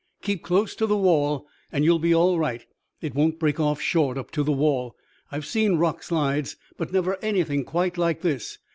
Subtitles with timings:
[0.23, 2.65] "Keep close to the wall and you will be all right.
[3.01, 4.95] It won't break off short up to the wall.
[5.31, 8.57] I've seen rock slides, but never anything quite like this.